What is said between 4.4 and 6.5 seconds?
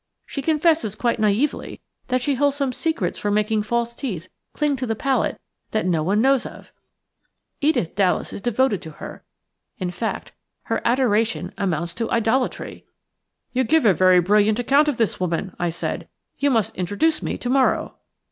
cling to the palate that no one knows